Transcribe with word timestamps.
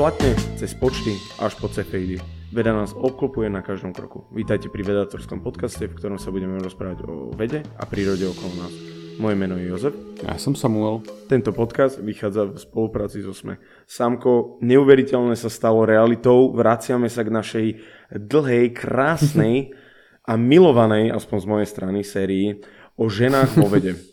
platne, 0.00 0.32
cez 0.56 0.72
počty, 0.72 1.12
až 1.44 1.60
po 1.60 1.68
cefeidy. 1.68 2.16
Veda 2.56 2.72
nás 2.72 2.96
obklopuje 2.96 3.52
na 3.52 3.60
každom 3.60 3.92
kroku. 3.92 4.24
Vítajte 4.32 4.72
pri 4.72 4.80
vedatorskom 4.80 5.44
podcaste, 5.44 5.84
v 5.84 5.92
ktorom 5.92 6.16
sa 6.16 6.32
budeme 6.32 6.56
rozprávať 6.56 7.04
o 7.04 7.36
vede 7.36 7.60
a 7.76 7.84
prírode 7.84 8.24
okolo 8.24 8.64
nás. 8.64 8.72
Moje 9.20 9.36
meno 9.36 9.60
je 9.60 9.68
Jozef. 9.68 9.92
Ja 10.24 10.40
som 10.40 10.56
Samuel. 10.56 11.04
Tento 11.28 11.52
podcast 11.52 12.00
vychádza 12.00 12.48
v 12.48 12.56
spolupráci 12.56 13.20
so 13.20 13.36
SME. 13.36 13.60
Samko, 13.84 14.56
neuveriteľné 14.64 15.36
sa 15.36 15.52
stalo 15.52 15.84
realitou. 15.84 16.48
Vraciame 16.56 17.12
sa 17.12 17.20
k 17.20 17.36
našej 17.36 17.66
dlhej, 18.08 18.72
krásnej 18.72 19.76
a 20.32 20.32
milovanej, 20.40 21.12
aspoň 21.12 21.36
z 21.44 21.46
mojej 21.52 21.68
strany, 21.68 22.00
sérii 22.08 22.56
o 22.96 23.12
ženách 23.12 23.52
vo 23.52 23.68
vede. 23.68 24.00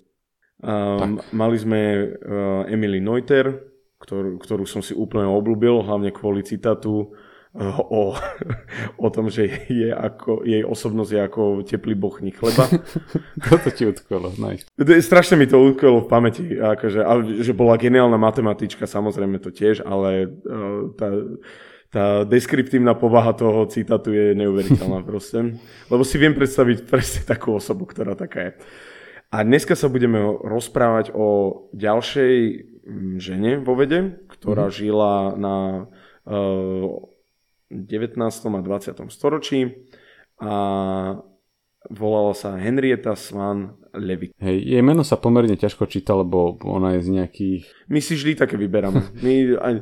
Um, 0.57 1.21
mali 1.37 1.53
sme 1.61 1.79
uh, 2.01 2.65
Emily 2.65 2.97
Neuter, 2.97 3.76
ktorú, 3.97 4.37
ktorú 4.37 4.63
som 4.69 4.85
si 4.85 4.93
úplne 4.93 5.25
obľúbil, 5.25 5.81
hlavne 5.81 6.13
kvôli 6.13 6.45
citátu 6.45 7.09
uh, 7.57 7.79
o, 7.81 8.13
o 9.05 9.07
tom, 9.09 9.33
že 9.33 9.49
je 9.67 9.89
ako, 9.89 10.45
jej 10.45 10.61
osobnosť 10.61 11.11
je 11.11 11.21
ako 11.21 11.41
teplý 11.65 11.97
bochník 11.97 12.37
chleba. 12.37 12.69
Toto 13.49 13.69
ti 13.73 13.89
utkvelo, 13.89 14.37
nice. 14.37 14.69
Strašne 14.77 15.41
mi 15.41 15.49
to 15.49 15.57
utkvelo 15.57 16.05
v 16.05 16.09
pamäti, 16.09 16.43
akože, 16.55 16.99
ale, 17.01 17.41
že 17.41 17.57
bola 17.57 17.79
geniálna 17.79 18.21
matematička, 18.21 18.85
samozrejme 18.85 19.41
to 19.41 19.49
tiež, 19.49 19.81
ale 19.81 20.29
uh, 20.29 20.93
tá, 20.93 21.09
tá 21.87 22.05
deskriptívna 22.27 22.93
povaha 22.99 23.31
toho 23.31 23.65
citátu 23.65 24.11
je 24.11 24.35
neuveriteľná 24.35 25.01
proste. 25.09 25.55
Lebo 25.87 26.03
si 26.03 26.19
viem 26.19 26.35
predstaviť 26.35 26.85
presne 26.85 27.21
takú 27.23 27.55
osobu, 27.55 27.87
ktorá 27.87 28.13
taká 28.13 28.51
je. 28.51 28.51
A 29.27 29.43
dneska 29.43 29.75
sa 29.75 29.91
budeme 29.91 30.23
rozprávať 30.39 31.11
o 31.11 31.27
ďalšej 31.75 32.35
mm, 32.87 33.15
žene 33.19 33.51
vo 33.59 33.75
vede, 33.75 34.23
ktorá 34.31 34.71
mm-hmm. 34.71 34.79
žila 34.79 35.13
na 35.35 35.55
uh, 36.23 37.03
eh, 37.67 37.75
19. 37.75 38.23
a 38.23 38.61
20. 38.63 39.11
storočí 39.11 39.91
a 40.39 40.53
volala 41.91 42.31
sa 42.31 42.55
Henrietta 42.55 43.19
Swan 43.19 43.75
Levitt. 43.99 44.33
Hej, 44.39 44.57
jej 44.63 44.83
meno 44.85 45.01
sa 45.01 45.17
pomerne 45.17 45.57
ťažko 45.57 45.89
číta, 45.89 46.13
lebo 46.13 46.57
ona 46.63 46.97
je 46.97 47.01
z 47.05 47.09
nejakých... 47.17 47.63
My 47.89 47.99
si 47.99 48.13
vždy 48.15 48.37
také 48.37 48.55
vyberáme. 48.55 49.01
My 49.25 49.33
aj, 49.57 49.73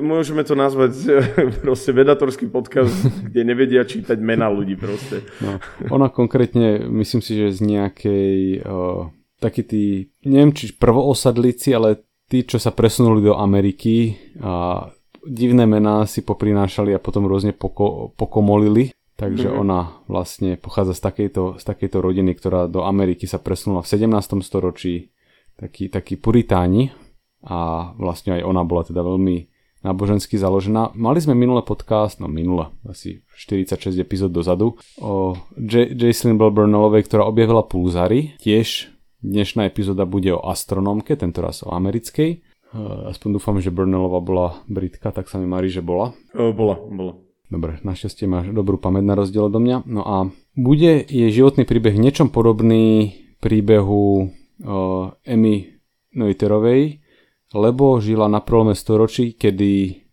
môžeme 0.00 0.46
to 0.46 0.54
nazvať 0.54 0.94
proste 1.64 1.90
vedatorský 1.92 2.48
podcast, 2.48 2.94
kde 3.28 3.40
nevedia 3.42 3.82
čítať 3.82 4.16
mena 4.22 4.48
ľudí 4.48 4.78
proste. 4.78 5.26
No, 5.42 5.58
ona 5.90 6.08
konkrétne, 6.08 6.86
myslím 6.88 7.20
si, 7.20 7.36
že 7.36 7.54
z 7.54 7.60
nejakej... 7.66 8.64
Uh, 8.64 9.12
taký 9.38 9.62
tí, 9.62 9.84
neviem 10.26 10.50
či 10.50 10.74
prvoosadlíci, 10.74 11.70
ale 11.70 12.02
tí, 12.26 12.42
čo 12.44 12.58
sa 12.58 12.74
presunuli 12.74 13.22
do 13.22 13.38
Ameriky 13.38 14.18
a 14.42 14.86
divné 15.24 15.64
mená 15.66 16.04
si 16.06 16.22
poprinášali 16.22 16.94
a 16.94 17.02
potom 17.02 17.26
rôzne 17.26 17.54
poko, 17.54 18.14
pokomolili 18.14 18.90
Takže 19.18 19.50
mm-hmm. 19.50 19.62
ona 19.66 19.98
vlastne 20.06 20.54
pochádza 20.54 20.94
z 20.94 21.02
takejto, 21.10 21.42
z 21.58 21.64
takejto 21.66 21.98
rodiny, 21.98 22.38
ktorá 22.38 22.70
do 22.70 22.86
Ameriky 22.86 23.26
sa 23.26 23.42
presunula 23.42 23.82
v 23.82 23.90
17. 23.90 24.14
storočí, 24.46 25.10
takí, 25.58 25.90
takí 25.90 26.14
puritáni 26.14 26.94
a 27.42 27.90
vlastne 27.98 28.38
aj 28.38 28.46
ona 28.46 28.62
bola 28.62 28.86
teda 28.86 29.02
veľmi 29.02 29.50
nábožensky 29.82 30.38
založená. 30.38 30.94
Mali 30.94 31.18
sme 31.18 31.34
minulé 31.34 31.66
podcast, 31.66 32.22
no 32.22 32.30
minule, 32.30 32.70
asi 32.86 33.26
46 33.34 33.98
epizód 33.98 34.30
dozadu, 34.30 34.78
o 35.02 35.34
J- 35.58 35.98
Jacelyn 35.98 36.38
Bell-Burnelovej, 36.38 37.06
ktorá 37.10 37.26
objavila 37.26 37.66
pulzary. 37.66 38.38
Tiež 38.38 38.94
dnešná 39.18 39.66
epizóda 39.66 40.06
bude 40.06 40.30
o 40.30 40.46
astronómke, 40.46 41.18
tentoraz 41.18 41.66
o 41.66 41.74
americkej. 41.74 42.42
Aspoň 43.10 43.28
dúfam, 43.40 43.56
že 43.58 43.74
Burnellová 43.74 44.20
bola 44.20 44.48
Britka, 44.68 45.10
tak 45.10 45.26
sa 45.26 45.40
mi 45.40 45.48
marí, 45.48 45.72
že 45.72 45.80
bola. 45.80 46.12
O, 46.36 46.52
bola, 46.52 46.76
bola. 46.76 47.27
Dobre, 47.48 47.80
našťastie 47.80 48.28
máš 48.28 48.52
dobrú 48.52 48.76
pamäť 48.76 49.04
na 49.08 49.16
rozdiel 49.16 49.48
odo 49.48 49.56
mňa. 49.56 49.88
No 49.88 50.04
a 50.04 50.28
bude 50.52 51.00
jej 51.00 51.32
životný 51.32 51.64
príbeh 51.64 51.96
niečom 51.96 52.28
podobný 52.28 53.16
príbehu 53.40 54.28
uh, 54.28 55.16
Emmy 55.24 55.80
Noiterovej, 56.12 57.00
lebo 57.56 58.04
žila 58.04 58.28
na 58.28 58.44
prelome 58.44 58.76
storočí, 58.76 59.32
kedy 59.32 60.04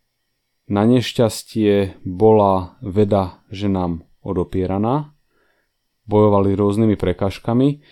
na 0.72 0.88
nešťastie 0.88 2.00
bola 2.08 2.80
veda 2.80 3.44
ženám 3.52 4.00
odopieraná, 4.24 5.12
bojovali 6.08 6.56
rôznymi 6.56 6.96
prekážkami. 6.96 7.84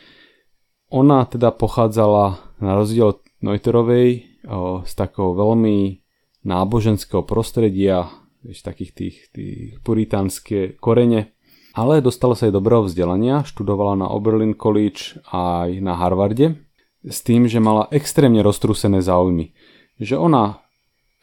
Ona 0.88 1.28
teda 1.28 1.53
pochádzala 1.53 2.56
na 2.65 2.72
rozdiel 2.81 3.12
od 3.12 3.21
Neuterovej 3.44 4.41
z 4.88 4.93
takého 4.97 5.37
veľmi 5.37 6.00
náboženského 6.49 7.21
prostredia, 7.28 8.09
vieš, 8.44 8.60
takých 8.60 8.93
tých, 8.93 9.16
tých 9.32 9.81
puritánske 9.81 10.77
korene. 10.78 11.32
Ale 11.75 11.99
dostala 11.99 12.38
sa 12.38 12.47
aj 12.47 12.55
dobrého 12.55 12.87
vzdelania, 12.87 13.43
študovala 13.43 13.99
na 13.99 14.06
Oberlin 14.06 14.55
College 14.55 15.19
aj 15.32 15.82
na 15.82 15.99
Harvarde, 15.99 16.62
s 17.03 17.19
tým, 17.27 17.50
že 17.50 17.59
mala 17.59 17.91
extrémne 17.91 18.44
roztrúsené 18.47 19.03
záujmy. 19.03 19.56
Že 19.99 20.22
ona 20.22 20.62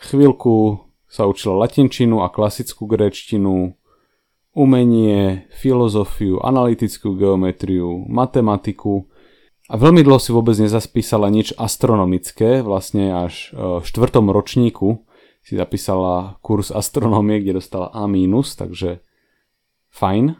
chvíľku 0.01 0.83
sa 1.07 1.29
učila 1.29 1.67
latinčinu 1.67 2.19
a 2.19 2.27
klasickú 2.27 2.83
gréčtinu, 2.83 3.79
umenie, 4.51 5.47
filozofiu, 5.55 6.43
analytickú 6.43 7.15
geometriu, 7.15 8.03
matematiku 8.11 9.07
a 9.71 9.79
veľmi 9.79 10.03
dlho 10.03 10.19
si 10.19 10.35
vôbec 10.35 10.59
nezaspísala 10.59 11.31
nič 11.31 11.55
astronomické, 11.55 12.59
vlastne 12.59 13.15
až 13.15 13.55
v 13.55 13.83
štvrtom 13.87 14.27
ročníku 14.27 15.07
si 15.41 15.57
zapísala 15.57 16.37
kurz 16.41 16.69
astronómie, 16.71 17.41
kde 17.41 17.57
dostala 17.57 17.89
A-, 17.93 18.07
takže 18.55 19.01
fajn. 19.91 20.37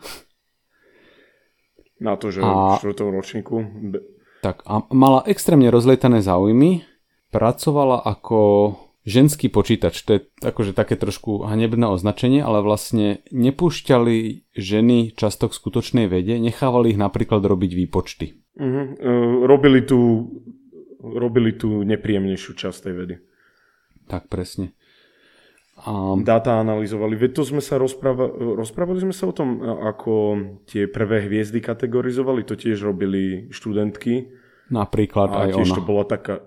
Na 2.01 2.17
to, 2.17 2.33
že 2.33 2.41
a, 2.41 2.77
v 2.77 2.81
štvrtom 2.81 3.09
ročníku. 3.13 3.55
Tak 4.41 4.65
a 4.65 4.85
mala 4.89 5.21
extrémne 5.29 5.69
rozlietané 5.69 6.25
záujmy, 6.25 6.81
pracovala 7.29 8.01
ako 8.01 8.39
ženský 9.05 9.49
počítač, 9.49 10.01
to 10.05 10.09
je 10.17 10.19
akože 10.45 10.73
také 10.77 10.97
trošku 10.97 11.45
hanebné 11.45 11.89
označenie, 11.89 12.41
ale 12.41 12.61
vlastne 12.61 13.25
nepúšťali 13.33 14.49
ženy 14.53 15.13
často 15.17 15.49
k 15.49 15.57
skutočnej 15.57 16.05
vede, 16.05 16.37
nechávali 16.37 16.93
ich 16.93 16.99
napríklad 17.01 17.41
robiť 17.41 17.71
výpočty. 17.85 18.25
Uh-huh. 18.57 18.85
Uh, 18.97 19.33
robili, 19.49 19.81
tú, 19.81 20.29
robili 21.01 21.57
tú 21.57 21.81
nepríjemnejšiu 21.81 22.51
časť 22.53 22.77
tej 22.81 22.93
vedy. 22.93 23.15
Tak 24.05 24.29
presne. 24.29 24.73
A... 25.81 26.13
Dáta 26.21 26.61
analyzovali. 26.61 27.17
Veď 27.17 27.41
to 27.41 27.43
sme 27.47 27.61
sa 27.63 27.81
rozprávali, 27.81 28.59
rozprávali 28.59 28.99
sme 29.01 29.15
sa 29.15 29.31
o 29.31 29.33
tom, 29.33 29.63
ako 29.63 30.13
tie 30.69 30.85
prvé 30.85 31.25
hviezdy 31.25 31.57
kategorizovali, 31.57 32.45
to 32.45 32.53
tiež 32.53 32.85
robili 32.85 33.49
študentky. 33.49 34.29
Napríklad 34.69 35.29
a 35.33 35.37
aj 35.47 35.57
tiež 35.57 35.69
ona. 35.73 35.77
to 35.79 35.83
bola 35.83 36.05
taká, 36.05 36.45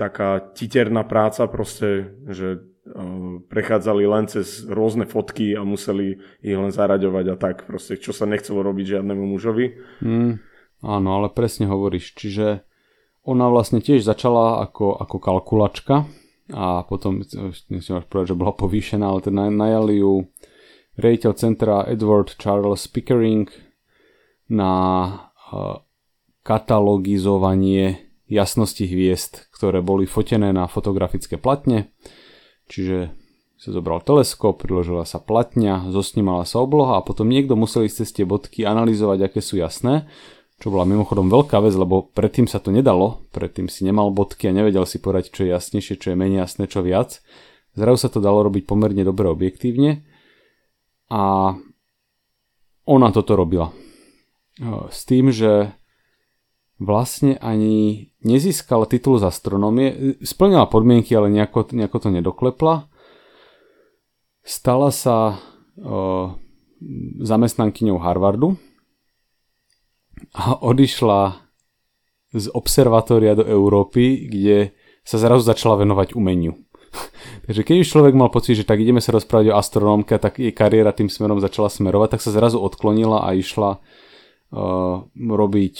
taká 0.00 0.40
titerná 0.56 1.04
práca 1.04 1.44
proste, 1.44 2.16
že 2.24 2.64
uh, 2.88 3.42
prechádzali 3.52 4.04
len 4.08 4.32
cez 4.32 4.64
rôzne 4.64 5.04
fotky 5.04 5.52
a 5.52 5.60
museli 5.60 6.24
ich 6.40 6.56
len 6.56 6.72
zaraďovať 6.72 7.24
a 7.30 7.36
tak 7.36 7.68
proste, 7.68 8.00
čo 8.00 8.16
sa 8.16 8.24
nechcelo 8.24 8.64
robiť 8.64 8.96
žiadnemu 8.96 9.24
mužovi. 9.28 9.66
Mm, 10.00 10.40
áno, 10.80 11.08
ale 11.20 11.28
presne 11.28 11.68
hovoríš. 11.68 12.16
Čiže 12.16 12.64
ona 13.28 13.52
vlastne 13.52 13.84
tiež 13.84 14.00
začala 14.00 14.64
ako, 14.64 14.96
ako 15.00 15.16
kalkulačka, 15.20 16.08
a 16.52 16.84
potom, 16.84 17.24
nechcem 17.72 17.96
až 17.96 18.04
povedať, 18.04 18.36
že 18.36 18.40
bola 18.40 18.52
povýšená, 18.52 19.04
ale 19.08 19.24
teda 19.24 19.48
najali 19.48 20.04
ju 20.04 20.28
rejiteľ 21.00 21.32
centra 21.40 21.76
Edward 21.88 22.36
Charles 22.36 22.84
Pickering 22.90 23.48
na 24.52 24.72
katalogizovanie 26.44 28.12
jasnosti 28.28 28.84
hviezd, 28.84 29.48
ktoré 29.56 29.80
boli 29.80 30.04
fotené 30.04 30.52
na 30.52 30.68
fotografické 30.68 31.40
platne. 31.40 31.92
Čiže 32.68 33.16
sa 33.56 33.70
zobral 33.72 34.04
teleskop, 34.04 34.60
priložila 34.60 35.08
sa 35.08 35.16
platňa, 35.24 35.88
zosnímala 35.88 36.44
sa 36.44 36.60
obloha 36.60 37.00
a 37.00 37.06
potom 37.06 37.32
niekto 37.32 37.56
musel 37.56 37.88
ísť 37.88 37.96
cez 38.04 38.10
tie 38.12 38.24
bodky 38.28 38.68
analyzovať, 38.68 39.32
aké 39.32 39.40
sú 39.40 39.56
jasné 39.56 40.04
čo 40.62 40.70
bola 40.70 40.86
mimochodom 40.86 41.26
veľká 41.28 41.58
vec, 41.60 41.74
lebo 41.74 42.08
predtým 42.14 42.46
sa 42.46 42.62
to 42.62 42.70
nedalo, 42.70 43.26
predtým 43.34 43.66
si 43.66 43.82
nemal 43.82 44.14
bodky 44.14 44.48
a 44.48 44.56
nevedel 44.56 44.86
si 44.86 45.02
povedať, 45.02 45.34
čo 45.34 45.40
je 45.44 45.52
jasnejšie, 45.52 45.98
čo 45.98 46.14
je 46.14 46.16
menej 46.16 46.46
jasné, 46.46 46.70
čo 46.70 46.80
viac. 46.80 47.20
Zrazu 47.74 48.06
sa 48.06 48.10
to 48.10 48.22
dalo 48.22 48.46
robiť 48.46 48.70
pomerne 48.70 49.02
dobre 49.02 49.26
objektívne 49.26 50.06
a 51.10 51.54
ona 52.86 53.08
toto 53.10 53.34
robila. 53.34 53.74
S 54.94 55.02
tým, 55.02 55.34
že 55.34 55.74
vlastne 56.78 57.34
ani 57.42 58.10
nezískala 58.22 58.86
titul 58.86 59.18
z 59.18 59.26
astronomie, 59.26 60.18
splnila 60.22 60.70
podmienky, 60.70 61.14
ale 61.18 61.34
nejako, 61.34 61.74
nejako 61.74 61.98
to 61.98 62.08
nedoklepla. 62.14 62.86
Stala 64.44 64.92
sa 64.94 65.34
uh, 65.34 66.36
zamestnankyňou 67.24 67.98
Harvardu, 67.98 68.60
a 70.32 70.56
odišla 70.62 71.44
z 72.34 72.46
observatória 72.50 73.38
do 73.38 73.46
Európy, 73.46 74.26
kde 74.26 74.74
sa 75.04 75.20
zrazu 75.20 75.46
začala 75.46 75.84
venovať 75.84 76.16
umeniu. 76.16 76.58
Takže 77.46 77.62
keď 77.62 77.76
už 77.82 77.90
človek 77.90 78.14
mal 78.16 78.30
pocit, 78.32 78.58
že 78.58 78.66
tak 78.66 78.80
ideme 78.80 79.02
sa 79.02 79.14
rozprávať 79.14 79.52
o 79.52 79.58
astronómke, 79.58 80.16
tak 80.18 80.40
jej 80.40 80.50
kariéra 80.50 80.94
tým 80.94 81.10
smerom 81.10 81.38
začala 81.38 81.68
smerovať, 81.70 82.18
tak 82.18 82.24
sa 82.24 82.34
zrazu 82.34 82.58
odklonila 82.58 83.22
a 83.22 83.36
išla 83.36 83.78
uh, 83.78 85.04
robiť 85.14 85.74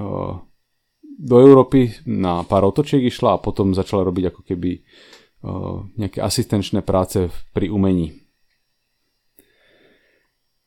uh, 0.00 0.40
do 1.22 1.36
Európy 1.38 2.02
na 2.08 2.42
pár 2.42 2.66
otočiek 2.66 3.04
išla 3.04 3.38
a 3.38 3.42
potom 3.42 3.76
začala 3.76 4.02
robiť 4.02 4.32
ako 4.32 4.40
keby 4.42 4.70
uh, 4.80 5.86
nejaké 5.96 6.18
asistenčné 6.18 6.82
práce 6.82 7.30
pri 7.52 7.70
umení. 7.70 8.21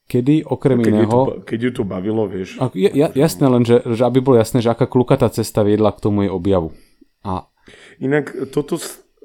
Kedy 0.05 0.45
okrem 0.45 0.85
keď 0.85 0.91
iného... 0.93 1.17
Ju 1.17 1.25
to, 1.25 1.35
keď 1.49 1.59
ju 1.65 1.71
to 1.81 1.83
bavilo, 1.83 2.29
vieš. 2.29 2.61
A, 2.61 2.69
ja, 2.77 3.09
jasné, 3.09 3.45
len 3.49 3.65
že, 3.65 3.81
že 3.81 4.05
aby 4.05 4.21
bolo 4.21 4.37
jasné, 4.37 4.61
že 4.61 4.69
aká 4.69 4.85
klukatá 4.85 5.33
cesta 5.33 5.65
viedla 5.65 5.89
k 5.89 6.01
tomu 6.01 6.29
jej 6.29 6.31
objavu. 6.31 6.77
A... 7.25 7.49
Inak 7.97 8.29
toto, 8.53 8.77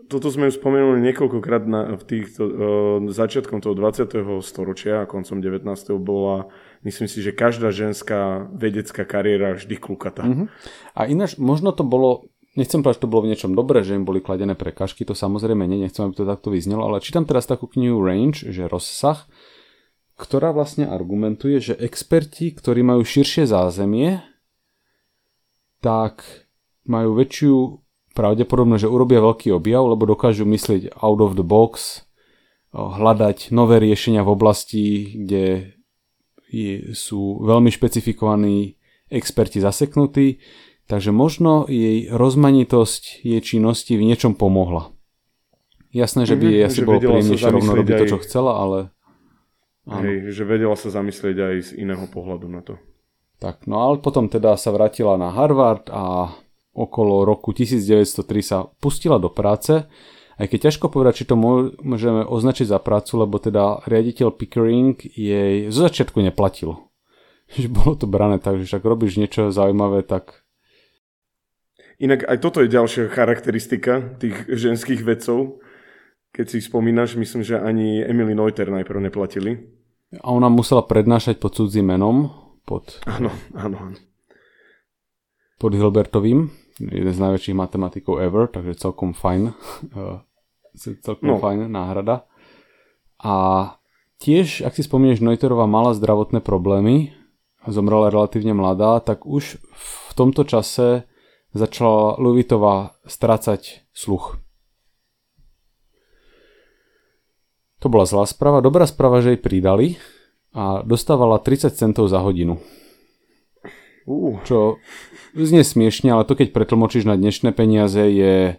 toto 0.08 0.26
sme 0.32 0.48
už 0.48 0.56
spomenuli 0.56 1.04
niekoľkokrát 1.04 1.68
na, 1.68 2.00
v 2.00 2.02
týchto, 2.08 2.42
uh, 2.42 2.52
začiatkom 3.12 3.60
toho 3.60 3.76
20. 3.76 4.08
storočia 4.40 5.04
a 5.04 5.08
koncom 5.08 5.44
19. 5.44 5.68
bola, 6.00 6.48
myslím 6.80 7.12
si, 7.12 7.20
že 7.20 7.36
každá 7.36 7.68
ženská 7.68 8.48
vedecká 8.48 9.04
kariéra 9.04 9.60
vždy 9.60 9.76
klukatá. 9.76 10.24
Uh-huh. 10.24 10.48
A 10.96 11.06
ináč, 11.06 11.36
možno 11.36 11.76
to 11.76 11.84
bolo, 11.84 12.26
nechcem 12.56 12.80
povedať, 12.80 12.98
že 12.98 13.04
to 13.04 13.12
bolo 13.12 13.28
v 13.28 13.30
niečom 13.36 13.52
dobré, 13.52 13.84
že 13.84 14.00
im 14.00 14.08
boli 14.08 14.24
kladené 14.24 14.56
prekažky, 14.56 15.04
to 15.04 15.12
samozrejme 15.12 15.62
nie, 15.68 15.84
nechcem, 15.84 16.08
aby 16.08 16.16
to 16.16 16.24
takto 16.24 16.48
vyznelo, 16.48 16.88
ale 16.88 17.04
čítam 17.04 17.28
teraz 17.28 17.44
takú 17.44 17.68
knihu 17.68 18.00
Range, 18.00 18.48
že 18.48 18.64
rozsah, 18.64 19.28
ktorá 20.20 20.52
vlastne 20.52 20.84
argumentuje, 20.84 21.56
že 21.64 21.74
experti, 21.80 22.52
ktorí 22.52 22.84
majú 22.84 23.00
širšie 23.00 23.48
zázemie, 23.48 24.20
tak 25.80 26.22
majú 26.84 27.16
väčšiu 27.16 27.80
pravdepodobnosť, 28.12 28.84
že 28.84 28.92
urobia 28.92 29.24
veľký 29.24 29.48
objav, 29.56 29.88
lebo 29.88 30.04
dokážu 30.04 30.44
myslieť 30.44 30.92
out 31.00 31.24
of 31.24 31.40
the 31.40 31.46
box, 31.46 32.04
hľadať 32.76 33.50
nové 33.50 33.80
riešenia 33.80 34.20
v 34.22 34.30
oblasti, 34.30 34.84
kde 35.24 35.74
sú 36.92 37.40
veľmi 37.42 37.70
špecifikovaní 37.72 38.76
experti 39.10 39.58
zaseknutí, 39.62 40.42
takže 40.86 41.10
možno 41.14 41.66
jej 41.70 42.10
rozmanitosť 42.10 43.26
jej 43.26 43.40
činnosti 43.42 43.94
v 43.94 44.06
niečom 44.06 44.34
pomohla. 44.34 44.90
Jasné, 45.90 46.26
že 46.26 46.38
by 46.38 46.46
jej 46.46 46.62
asi 46.66 46.80
bolo 46.86 47.02
príjemnejšie 47.02 47.50
rovno 47.50 47.72
robiť 47.74 47.94
to, 47.98 48.06
čo 48.06 48.18
chcela, 48.22 48.58
ale 48.62 48.78
Hej, 49.88 50.36
že 50.36 50.44
vedela 50.44 50.76
sa 50.76 50.92
zamyslieť 50.92 51.36
aj 51.40 51.56
z 51.64 51.70
iného 51.80 52.04
pohľadu 52.10 52.46
na 52.50 52.60
to. 52.60 52.76
Tak, 53.40 53.64
no 53.64 53.80
ale 53.80 54.04
potom 54.04 54.28
teda 54.28 54.52
sa 54.60 54.68
vrátila 54.68 55.16
na 55.16 55.32
Harvard 55.32 55.88
a 55.88 56.28
okolo 56.76 57.24
roku 57.24 57.56
1903 57.56 58.44
sa 58.44 58.68
pustila 58.78 59.16
do 59.16 59.32
práce, 59.32 59.88
aj 60.40 60.46
keď 60.48 60.72
ťažko 60.72 60.88
povedať, 60.88 61.24
či 61.24 61.28
to 61.28 61.36
môžeme 61.80 62.24
označiť 62.24 62.68
za 62.68 62.80
prácu, 62.80 63.12
lebo 63.20 63.36
teda 63.36 63.84
riaditeľ 63.84 64.32
Pickering 64.32 64.96
jej 65.00 65.68
zo 65.68 65.84
začiatku 65.84 66.20
neplatil. 66.24 66.80
Že 67.56 67.68
bolo 67.68 67.92
to 67.98 68.06
brané 68.06 68.38
tak, 68.38 68.62
že 68.62 68.78
ak 68.78 68.86
robíš 68.86 69.18
niečo 69.18 69.50
zaujímavé, 69.50 70.06
tak... 70.06 70.46
Inak 71.98 72.22
aj 72.30 72.38
toto 72.38 72.62
je 72.62 72.70
ďalšia 72.70 73.10
charakteristika 73.10 74.14
tých 74.22 74.46
ženských 74.46 75.02
vedcov. 75.02 75.58
Keď 76.30 76.46
si 76.46 76.58
spomínaš, 76.62 77.18
myslím, 77.18 77.42
že 77.42 77.58
ani 77.58 78.06
Emily 78.06 78.38
Neuter 78.38 78.70
najprv 78.70 79.10
neplatili. 79.10 79.66
A 80.22 80.30
ona 80.30 80.46
musela 80.50 80.82
prednášať 80.82 81.42
pod 81.42 81.54
cudzím 81.54 81.90
menom. 81.90 82.30
Pod, 82.62 83.02
áno, 83.06 83.34
áno. 83.54 83.98
Pod 85.58 85.72
Hilbertovým, 85.74 86.50
jeden 86.78 87.12
z 87.12 87.18
najväčších 87.18 87.56
matematikov 87.56 88.22
ever, 88.22 88.46
takže 88.46 88.78
celkom 88.78 89.10
fajn. 89.10 89.50
Eh, 89.90 90.18
celkom 91.06 91.34
no. 91.34 91.42
fajn 91.42 91.66
náhrada. 91.66 92.30
A 93.20 93.34
tiež, 94.22 94.62
ak 94.62 94.78
si 94.78 94.86
spomínaš, 94.86 95.20
Neuterová 95.20 95.66
mala 95.66 95.92
zdravotné 95.98 96.40
problémy, 96.40 97.12
zomrela 97.68 98.08
relatívne 98.08 98.56
mladá, 98.56 99.02
tak 99.02 99.28
už 99.28 99.60
v 99.60 100.12
tomto 100.16 100.46
čase 100.48 101.04
začala 101.52 102.16
Luvitová 102.16 102.96
strácať 103.04 103.84
sluch. 103.92 104.38
To 107.80 107.88
bola 107.88 108.04
zlá 108.04 108.28
správa. 108.28 108.60
Dobrá 108.60 108.84
správa, 108.84 109.24
že 109.24 109.36
jej 109.36 109.40
pridali 109.40 109.96
a 110.52 110.84
dostávala 110.84 111.40
30 111.40 111.72
centov 111.72 112.12
za 112.12 112.20
hodinu. 112.20 112.60
Uh. 114.04 114.36
Čo 114.44 114.76
znie 115.32 115.64
smiešne, 115.64 116.12
ale 116.12 116.26
to 116.28 116.36
keď 116.36 116.52
pretlmočíš 116.52 117.06
na 117.08 117.16
dnešné 117.16 117.54
peniaze 117.56 118.02
je 118.02 118.58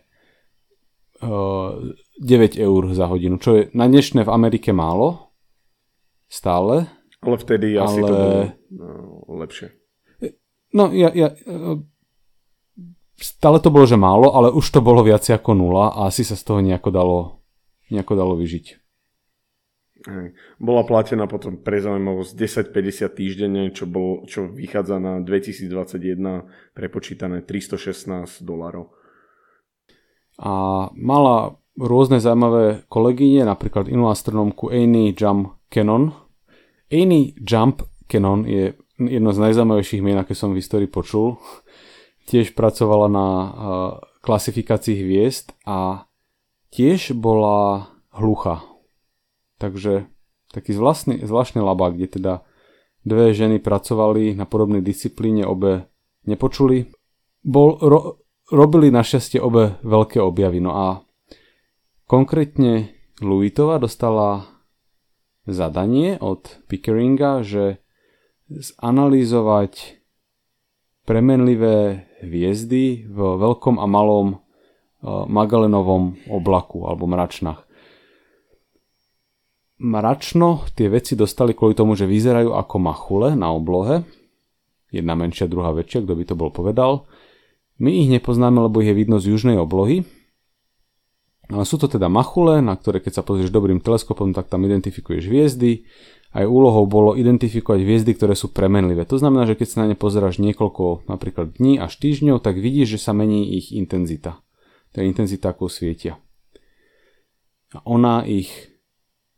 uh, 1.21 1.69
9 2.17 2.57
eur 2.57 2.81
za 2.95 3.05
hodinu, 3.11 3.37
čo 3.37 3.49
je 3.57 3.61
na 3.75 3.85
dnešné 3.85 4.25
v 4.25 4.33
Amerike 4.33 4.71
málo. 4.73 5.33
Stále. 6.31 6.87
Ale 7.21 7.35
vtedy 7.37 7.75
ale... 7.75 7.85
asi 7.85 7.99
to 7.99 8.13
bolo 8.15 8.39
uh, 9.27 9.41
lepšie. 9.43 9.67
No 10.71 10.87
ja, 10.95 11.11
ja, 11.11 11.35
uh, 11.35 11.83
stále 13.19 13.59
to 13.59 13.67
bolo, 13.69 13.83
že 13.83 13.99
málo, 13.99 14.31
ale 14.31 14.49
už 14.55 14.65
to 14.71 14.79
bolo 14.79 15.03
viac 15.03 15.27
ako 15.27 15.51
nula 15.51 15.91
a 15.91 16.07
asi 16.07 16.23
sa 16.23 16.39
z 16.39 16.47
toho 16.47 16.63
nejako 16.63 16.89
dalo, 16.89 17.19
nejako 17.91 18.13
dalo 18.15 18.33
vyžiť. 18.39 18.81
Hej. 20.01 20.33
Bola 20.57 20.81
platená 20.81 21.29
potom 21.29 21.61
pre 21.61 21.77
zaujímavosť 21.77 22.33
10,50 22.73 23.05
týždenne, 23.13 23.63
čo, 23.69 23.85
bol, 23.85 24.25
čo 24.25 24.49
vychádza 24.49 24.97
na 24.97 25.21
2021 25.21 26.73
prepočítané 26.73 27.45
316 27.45 28.41
dolarov. 28.41 28.89
A 30.41 30.89
mala 30.97 31.53
rôzne 31.77 32.17
zaujímavé 32.17 32.81
kolegyne, 32.89 33.45
napríklad 33.45 33.85
inú 33.93 34.09
astronómku 34.09 34.73
Amy 34.73 35.13
Jump 35.13 35.53
Cannon. 35.69 36.09
Amy 36.89 37.37
Jump 37.37 37.85
Cannon 38.09 38.49
je 38.49 38.73
jedno 38.97 39.29
z 39.29 39.37
najzaujímavejších 39.37 40.01
mien, 40.01 40.17
aké 40.17 40.33
som 40.33 40.49
v 40.49 40.65
histórii 40.65 40.89
počul. 40.89 41.37
Tiež 42.25 42.57
pracovala 42.57 43.05
na 43.05 43.27
uh, 43.27 43.49
klasifikácii 44.25 44.97
hviezd 44.97 45.53
a 45.69 46.09
tiež 46.73 47.13
bola 47.13 47.85
hlucha 48.17 48.70
Takže 49.61 50.09
taký 50.49 50.73
zvláštny, 50.73 51.21
zvláštny 51.21 51.61
labák, 51.61 51.93
kde 51.93 52.07
teda 52.09 52.33
dve 53.05 53.29
ženy 53.29 53.61
pracovali 53.61 54.33
na 54.33 54.49
podobnej 54.49 54.81
disciplíne, 54.81 55.45
obe 55.45 55.85
nepočuli. 56.25 56.89
Bol, 57.45 57.77
ro, 57.77 58.25
robili 58.49 58.89
našťastie 58.89 59.37
obe 59.37 59.77
veľké 59.85 60.17
objavy. 60.17 60.57
No 60.57 60.73
a 60.73 60.87
konkrétne 62.09 62.89
Luitova 63.21 63.77
dostala 63.77 64.49
zadanie 65.45 66.17
od 66.17 66.61
Pickeringa, 66.65 67.45
že 67.45 67.85
zanalýzovať 68.49 70.01
premenlivé 71.05 72.09
hviezdy 72.25 73.05
v 73.05 73.19
veľkom 73.37 73.77
a 73.77 73.85
malom 73.85 74.27
eh, 74.33 74.39
Magellanovom 75.05 76.17
oblaku 76.29 76.89
alebo 76.89 77.05
mračnách 77.05 77.70
mračno 79.81 80.69
tie 80.77 80.87
veci 80.87 81.17
dostali 81.17 81.57
kvôli 81.57 81.73
tomu, 81.73 81.97
že 81.97 82.05
vyzerajú 82.05 82.53
ako 82.53 82.75
machule 82.77 83.33
na 83.33 83.49
oblohe. 83.49 84.05
Jedna 84.93 85.17
menšia, 85.17 85.49
druhá 85.49 85.73
väčšia, 85.73 86.05
kto 86.05 86.13
by 86.13 86.23
to 86.29 86.35
bol 86.37 86.53
povedal. 86.53 87.09
My 87.81 87.89
ich 87.89 88.13
nepoznáme, 88.13 88.61
lebo 88.61 88.85
ich 88.85 88.93
je 88.93 88.95
vidno 88.95 89.17
z 89.17 89.33
južnej 89.33 89.57
oblohy. 89.57 90.05
Ale 91.51 91.67
sú 91.67 91.75
to 91.81 91.89
teda 91.89 92.07
machule, 92.07 92.63
na 92.63 92.77
ktoré 92.77 93.03
keď 93.03 93.19
sa 93.19 93.23
pozrieš 93.25 93.51
dobrým 93.51 93.83
teleskopom, 93.83 94.31
tak 94.31 94.47
tam 94.47 94.63
identifikuješ 94.63 95.27
hviezdy. 95.27 95.83
Aj 96.31 96.47
úlohou 96.47 96.87
bolo 96.87 97.11
identifikovať 97.19 97.83
hviezdy, 97.83 98.15
ktoré 98.15 98.39
sú 98.39 98.55
premenlivé. 98.55 99.03
To 99.03 99.19
znamená, 99.19 99.43
že 99.43 99.59
keď 99.59 99.67
sa 99.67 99.77
na 99.83 99.91
ne 99.91 99.99
pozeráš 99.99 100.39
niekoľko 100.39 101.11
napríklad 101.11 101.59
dní 101.59 101.75
až 101.75 101.99
týždňov, 101.99 102.39
tak 102.39 102.55
vidíš, 102.55 102.95
že 102.95 103.03
sa 103.03 103.11
mení 103.11 103.59
ich 103.59 103.75
intenzita. 103.75 104.39
To 104.95 105.03
je 105.03 105.11
intenzita, 105.11 105.51
ako 105.51 105.67
svietia. 105.67 106.23
A 107.75 107.83
ona 107.83 108.23
ich 108.23 108.70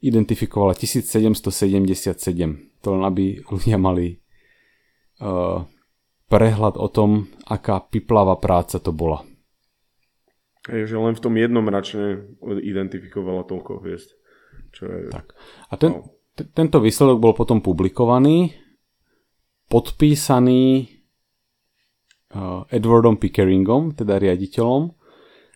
identifikovala 0.04 0.76
1777. 0.76 2.84
To 2.84 2.88
len 2.92 3.04
aby 3.08 3.40
ľudia 3.48 3.80
mali 3.80 4.20
uh, 5.24 5.64
prehľad 6.28 6.76
o 6.76 6.88
tom, 6.92 7.32
aká 7.48 7.80
piplavá 7.88 8.36
práca 8.36 8.84
to 8.84 8.92
bola. 8.92 9.24
Je, 10.68 10.88
že 10.88 10.96
len 10.96 11.16
v 11.16 11.24
tom 11.24 11.36
jednom 11.36 11.64
račne 11.68 12.24
identifikovala 12.44 13.48
toľko 13.48 13.84
hviezd. 13.84 14.16
Čo 14.76 14.84
je... 14.88 15.00
Tak. 15.12 15.36
A 15.72 15.74
ten, 15.76 15.92
no. 15.92 16.08
t- 16.36 16.48
tento 16.52 16.80
výsledok 16.80 17.20
bol 17.20 17.34
potom 17.36 17.60
publikovaný, 17.60 18.56
podpísaný 19.68 20.88
uh, 22.32 22.64
Edwardom 22.72 23.20
Pickeringom, 23.20 23.96
teda 23.96 24.20
riaditeľom, 24.20 24.96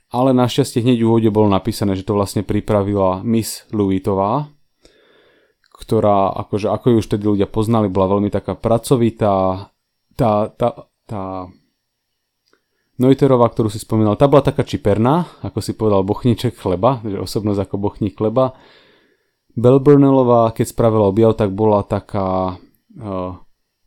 ale 0.08 0.32
našťastie 0.32 0.84
hneď 0.84 1.04
v 1.04 1.08
úvode 1.08 1.30
bolo 1.32 1.52
napísané, 1.52 1.96
že 2.00 2.08
to 2.08 2.16
vlastne 2.16 2.44
pripravila 2.48 3.24
Miss 3.28 3.68
Louitová, 3.76 4.48
ktorá, 5.78 6.34
akože, 6.48 6.72
ako 6.72 6.86
ju 6.90 6.96
už 7.04 7.08
tedy 7.08 7.24
ľudia 7.28 7.48
poznali, 7.48 7.92
bola 7.92 8.18
veľmi 8.18 8.32
taká 8.34 8.58
pracovitá, 8.58 9.70
tá, 10.18 10.32
tá, 10.50 10.70
tá 11.06 11.22
Neutterová, 12.98 13.46
ktorú 13.54 13.70
si 13.70 13.78
spomínal, 13.78 14.18
tá 14.18 14.26
bola 14.26 14.42
taká 14.42 14.66
čiperná, 14.66 15.30
ako 15.46 15.62
si 15.62 15.78
povedal, 15.78 16.02
bochníček 16.02 16.58
chleba, 16.58 16.98
že 17.06 17.22
osobnosť 17.22 17.70
ako 17.70 17.76
bochník 17.78 18.18
chleba. 18.18 18.58
Bell 19.54 19.78
Burnellová, 19.78 20.50
keď 20.50 20.74
spravila 20.74 21.14
objav, 21.14 21.38
tak 21.38 21.54
bola 21.54 21.86
taká 21.86 22.58
uh, 22.58 23.38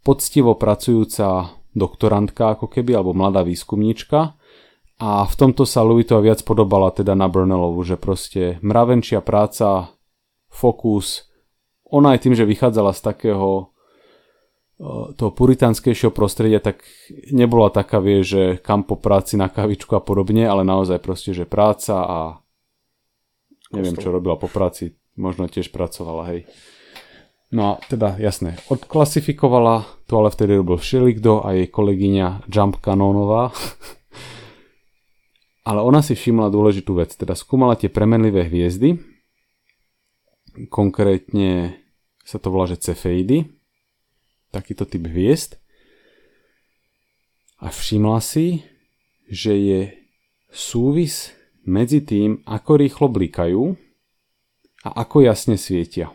poctivo 0.06 0.54
pracujúca 0.54 1.58
doktorantka 1.74 2.54
ako 2.54 2.70
keby, 2.70 2.94
alebo 2.94 3.10
mladá 3.10 3.42
výskumníčka. 3.42 4.38
A 5.00 5.24
v 5.24 5.34
tomto 5.34 5.64
sa 5.64 5.80
Louisova 5.80 6.20
viac 6.20 6.44
podobala 6.44 6.92
teda 6.92 7.16
na 7.16 7.24
Burnellovu, 7.24 7.80
že 7.88 7.96
proste 7.96 8.60
mravenčia 8.60 9.24
práca, 9.24 9.96
fokus. 10.52 11.24
Ona 11.88 12.12
aj 12.14 12.28
tým, 12.28 12.36
že 12.36 12.44
vychádzala 12.44 12.92
z 12.92 13.00
takého 13.00 13.72
toho 15.16 15.30
puritanskejšieho 15.36 16.08
prostredia, 16.08 16.56
tak 16.56 16.80
nebola 17.28 17.68
taká, 17.68 18.00
vie, 18.00 18.24
že 18.24 18.56
kam 18.64 18.80
po 18.80 18.96
práci 18.96 19.36
na 19.36 19.52
kavičku 19.52 19.92
a 19.92 20.00
podobne, 20.00 20.48
ale 20.48 20.64
naozaj 20.64 21.04
proste, 21.04 21.36
že 21.36 21.44
práca 21.44 22.00
a 22.00 22.18
neviem, 23.76 23.92
čo 23.92 24.08
robila 24.08 24.40
po 24.40 24.48
práci, 24.48 24.96
možno 25.20 25.52
tiež 25.52 25.68
pracovala, 25.68 26.32
hej. 26.32 26.48
No 27.52 27.76
a 27.76 27.84
teda, 27.92 28.16
jasné, 28.16 28.56
odklasifikovala, 28.72 29.84
to 30.08 30.16
ale 30.16 30.32
vtedy 30.32 30.56
robil 30.56 30.80
Všelikdo 30.80 31.44
a 31.44 31.52
jej 31.52 31.68
kolegyňa 31.68 32.48
Jump 32.48 32.80
Canonová. 32.80 33.52
ale 35.64 35.80
ona 35.84 36.00
si 36.00 36.16
všimla 36.16 36.48
dôležitú 36.48 36.96
vec, 36.96 37.12
teda 37.12 37.36
skúmala 37.36 37.76
tie 37.76 37.92
premenlivé 37.92 38.48
hviezdy, 38.48 38.96
konkrétne 40.72 41.76
sa 42.24 42.40
to 42.40 42.48
volá, 42.48 42.66
že 42.68 42.80
cefeidy, 42.80 43.48
takýto 44.50 44.86
typ 44.88 45.06
hviezd 45.06 45.60
a 47.60 47.68
všimla 47.68 48.18
si, 48.24 48.64
že 49.30 49.54
je 49.54 49.80
súvis 50.50 51.36
medzi 51.62 52.02
tým, 52.02 52.42
ako 52.48 52.70
rýchlo 52.80 53.06
blikajú 53.12 53.76
a 54.82 54.88
ako 55.04 55.22
jasne 55.22 55.60
svietia. 55.60 56.10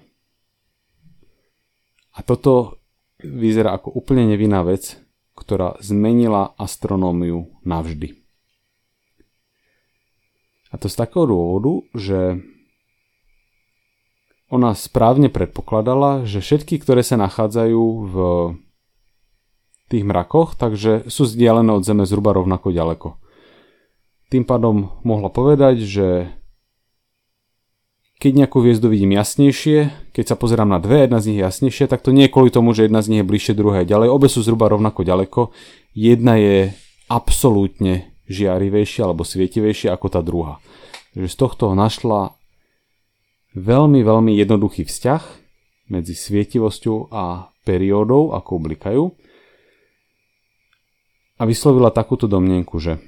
A 2.16 2.20
toto 2.26 2.82
vyzerá 3.22 3.78
ako 3.78 3.94
úplne 3.94 4.26
nevinná 4.26 4.66
vec, 4.66 4.98
ktorá 5.36 5.76
zmenila 5.84 6.56
astronómiu 6.56 7.60
navždy. 7.68 8.25
A 10.76 10.80
to 10.80 10.92
z 10.92 11.00
takého 11.00 11.24
dôvodu, 11.24 11.88
že 11.96 12.44
ona 14.52 14.76
správne 14.76 15.32
predpokladala, 15.32 16.28
že 16.28 16.44
všetky, 16.44 16.84
ktoré 16.84 17.00
sa 17.00 17.16
nachádzajú 17.16 17.84
v 18.12 18.16
tých 19.88 20.04
mrakoch, 20.04 20.60
takže 20.60 21.08
sú 21.08 21.24
vzdialené 21.24 21.72
od 21.72 21.88
Zeme 21.88 22.04
zhruba 22.04 22.36
rovnako 22.36 22.76
ďaleko. 22.76 23.16
Tým 24.28 24.44
pádom 24.44 24.92
mohla 25.08 25.32
povedať, 25.32 25.88
že 25.88 26.08
keď 28.20 28.44
nejakú 28.44 28.60
hviezdu 28.60 28.92
vidím 28.92 29.16
jasnejšie, 29.16 30.12
keď 30.12 30.26
sa 30.28 30.36
pozerám 30.36 30.76
na 30.76 30.84
dve, 30.84 31.08
jedna 31.08 31.24
z 31.24 31.32
nich 31.32 31.38
je 31.40 31.46
jasnejšia, 31.48 31.88
tak 31.88 32.04
to 32.04 32.12
nie 32.12 32.28
je 32.28 32.34
kvôli 32.36 32.52
tomu, 32.52 32.76
že 32.76 32.92
jedna 32.92 33.00
z 33.00 33.16
nich 33.16 33.20
je 33.24 33.30
bližšie 33.32 33.56
druhé 33.56 33.88
ďalej. 33.88 34.12
Obe 34.12 34.28
sú 34.28 34.44
zhruba 34.44 34.68
rovnako 34.68 35.08
ďaleko. 35.08 35.56
Jedna 35.96 36.36
je 36.36 36.76
absolútne 37.08 38.15
žiarivejšia 38.30 39.06
alebo 39.06 39.26
svietivejšia 39.26 39.94
ako 39.94 40.08
tá 40.10 40.22
druhá. 40.26 40.58
Takže 41.14 41.30
z 41.32 41.38
tohto 41.38 41.72
našla 41.74 42.36
veľmi, 43.56 44.04
veľmi 44.04 44.32
jednoduchý 44.36 44.84
vzťah 44.84 45.24
medzi 45.90 46.14
svietivosťou 46.18 47.14
a 47.14 47.54
periódou, 47.64 48.36
ako 48.36 48.52
blikajú. 48.62 49.04
A 51.36 51.44
vyslovila 51.44 51.92
takúto 51.92 52.32
domnienku, 52.32 52.80
že 52.80 53.00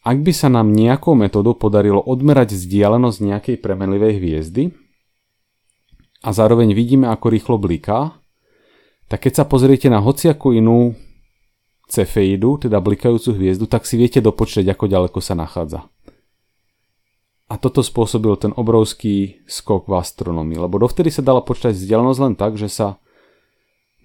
ak 0.00 0.16
by 0.24 0.32
sa 0.32 0.48
nám 0.48 0.72
nejakou 0.72 1.12
metodou 1.12 1.52
podarilo 1.52 2.00
odmerať 2.00 2.56
vzdialenosť 2.56 3.18
nejakej 3.20 3.56
premenlivej 3.60 4.12
hviezdy 4.16 4.64
a 6.24 6.32
zároveň 6.32 6.72
vidíme, 6.72 7.04
ako 7.12 7.26
rýchlo 7.28 7.56
bliká, 7.60 8.16
tak 9.12 9.28
keď 9.28 9.42
sa 9.42 9.44
pozriete 9.44 9.92
na 9.92 10.00
hociakú 10.00 10.56
inú 10.56 10.96
cefeidu, 11.90 12.56
teda 12.56 12.78
blikajúcu 12.78 13.34
hviezdu, 13.34 13.66
tak 13.66 13.82
si 13.84 13.98
viete 13.98 14.22
dopočítať, 14.22 14.64
ako 14.70 14.84
ďaleko 14.86 15.18
sa 15.18 15.34
nachádza. 15.34 15.90
A 17.50 17.58
toto 17.58 17.82
spôsobil 17.82 18.30
ten 18.38 18.54
obrovský 18.54 19.42
skok 19.50 19.90
v 19.90 19.98
astronomii, 19.98 20.62
lebo 20.62 20.78
dovtedy 20.78 21.10
sa 21.10 21.26
dala 21.26 21.42
počítať 21.42 21.74
vzdialenosť 21.74 22.20
len 22.22 22.34
tak, 22.38 22.54
že 22.54 22.70
sa 22.70 23.02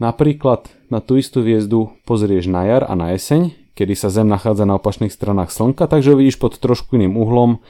napríklad 0.02 0.66
na 0.90 0.98
tú 0.98 1.22
istú 1.22 1.46
hviezdu 1.46 1.94
pozrieš 2.10 2.50
na 2.50 2.66
jar 2.66 2.84
a 2.90 2.98
na 2.98 3.14
jeseň, 3.14 3.54
kedy 3.78 3.94
sa 3.94 4.10
Zem 4.10 4.26
nachádza 4.26 4.66
na 4.66 4.82
opačných 4.82 5.14
stranách 5.14 5.54
Slnka, 5.54 5.86
takže 5.86 6.18
ho 6.18 6.18
vidíš 6.18 6.42
pod 6.42 6.58
trošku 6.58 6.98
iným 6.98 7.22
uhlom 7.22 7.62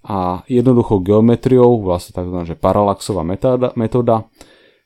a 0.00 0.48
jednoduchou 0.48 1.04
geometriou, 1.04 1.84
vlastne 1.84 2.16
tzv. 2.16 2.56
paralaxová 2.56 3.20
metóda, 3.20 3.76
metóda, 3.76 4.24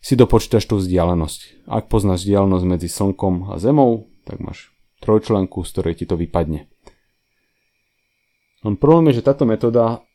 si 0.02 0.18
dopočítaš 0.18 0.66
tú 0.66 0.82
vzdialenosť. 0.82 1.70
Ak 1.70 1.86
poznáš 1.86 2.26
vzdialenosť 2.26 2.64
medzi 2.66 2.90
Slnkom 2.90 3.54
a 3.54 3.62
Zemou, 3.62 4.10
tak 4.26 4.42
máš 4.42 4.71
trojčlenku, 5.02 5.66
z 5.66 5.70
ktorej 5.74 5.94
ti 5.98 6.04
to 6.06 6.14
vypadne. 6.14 6.70
Len 8.62 8.74
problém 8.78 9.10
je, 9.10 9.18
že 9.18 9.26
táto 9.26 9.42
metóda 9.42 10.06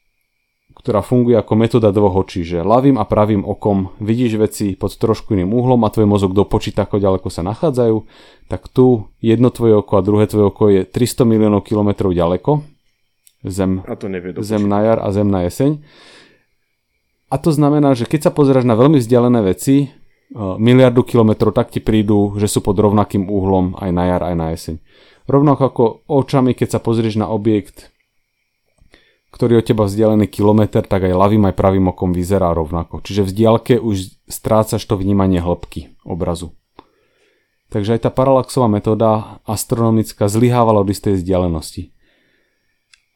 ktorá 0.78 1.02
funguje 1.02 1.34
ako 1.34 1.54
metóda 1.58 1.90
dvoch 1.90 2.22
očí, 2.22 2.46
že 2.46 2.62
ľavým 2.62 3.02
a 3.02 3.04
pravým 3.10 3.42
okom 3.42 3.98
vidíš 3.98 4.38
veci 4.38 4.78
pod 4.78 4.94
trošku 4.94 5.34
iným 5.34 5.50
uhlom 5.50 5.82
a 5.82 5.90
tvoj 5.90 6.06
mozog 6.06 6.38
dopočíta, 6.38 6.86
ako 6.86 7.02
ďaleko 7.02 7.28
sa 7.34 7.42
nachádzajú, 7.42 7.98
tak 8.46 8.70
tu 8.70 9.10
jedno 9.18 9.50
tvoje 9.50 9.82
oko 9.82 9.98
a 9.98 10.06
druhé 10.06 10.30
tvoje 10.30 10.46
oko 10.54 10.64
je 10.70 10.82
300 10.86 11.26
miliónov 11.26 11.66
kilometrov 11.66 12.14
ďaleko. 12.14 12.62
Zem, 13.42 13.82
a 13.90 13.98
to 13.98 14.06
nevie 14.06 14.38
zem 14.46 14.70
na 14.70 14.80
jar 14.86 15.00
a 15.02 15.10
zem 15.10 15.30
na 15.30 15.46
jeseň. 15.50 15.82
A 17.28 17.36
to 17.42 17.50
znamená, 17.52 17.98
že 17.98 18.06
keď 18.06 18.30
sa 18.30 18.32
pozeráš 18.32 18.64
na 18.64 18.78
veľmi 18.78 19.02
vzdialené 19.02 19.44
veci, 19.44 19.92
miliardu 20.36 21.08
kilometrov, 21.08 21.56
tak 21.56 21.72
ti 21.72 21.80
prídu, 21.80 22.36
že 22.36 22.52
sú 22.52 22.60
pod 22.60 22.76
rovnakým 22.76 23.32
uhlom 23.32 23.80
aj 23.80 23.90
na 23.96 24.04
jar, 24.12 24.22
aj 24.28 24.36
na 24.36 24.48
jeseň. 24.52 24.76
Rovnako 25.28 25.62
ako 25.64 25.84
očami, 26.08 26.52
keď 26.56 26.78
sa 26.78 26.80
pozrieš 26.80 27.20
na 27.20 27.28
objekt 27.32 27.96
ktorý 29.28 29.60
od 29.60 29.68
teba 29.70 29.84
vzdialený 29.86 30.32
kilometr, 30.32 30.82
tak 30.88 31.06
aj 31.06 31.14
ľavým 31.14 31.52
aj 31.52 31.54
pravým 31.54 31.92
okom 31.92 32.16
vyzerá 32.16 32.56
rovnako. 32.58 33.04
Čiže 33.04 33.28
v 33.28 33.36
diaľke 33.36 33.74
už 33.78 34.18
strácaš 34.26 34.82
to 34.88 34.96
vnímanie 34.96 35.44
hĺbky 35.44 36.00
obrazu. 36.08 36.56
Takže 37.68 38.00
aj 38.00 38.08
tá 38.08 38.10
paralaxová 38.10 38.72
metóda 38.72 39.44
astronomická 39.44 40.32
zlyhávala 40.32 40.82
od 40.82 40.90
istej 40.90 41.20
vzdialenosti. 41.20 41.92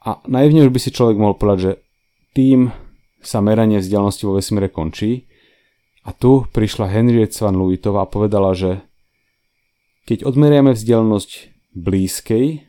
A 0.03 0.20
naivne 0.27 0.68
už 0.68 0.70
by 0.70 0.80
si 0.82 0.91
človek 0.91 1.15
mohol 1.15 1.39
povedať, 1.39 1.60
že 1.63 1.74
tým 2.36 2.75
sa 3.24 3.39
meranie 3.39 3.80
vzdialenosti 3.80 4.27
vo 4.27 4.36
vesmíre 4.36 4.68
končí. 4.68 5.31
A 6.01 6.13
tu 6.13 6.50
prišla 6.50 6.89
Henriette 6.89 7.38
Swan 7.38 7.58
Leavitová 7.58 8.05
a 8.05 8.10
povedala, 8.10 8.58
že 8.58 8.81
keď 10.10 10.25
odmeriame 10.25 10.74
vzdialenosť 10.74 11.29
blízkej 11.77 12.65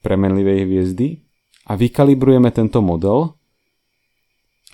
premenlivej 0.00 0.64
hviezdy, 0.64 1.24
a 1.64 1.72
vykalibrujeme 1.74 2.52
tento 2.52 2.84
model 2.84 3.36